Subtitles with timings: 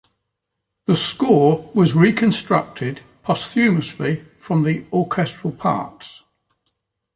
[0.85, 6.23] The score was reconstructed posthumously from the orchestral parts.